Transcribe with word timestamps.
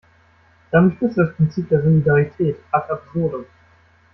Damit 0.71 0.97
führst 0.97 1.15
du 1.15 1.23
das 1.25 1.35
Prinzip 1.35 1.69
der 1.69 1.83
Solidarität 1.83 2.55
ad 2.71 2.89
absurdum. 2.91 3.45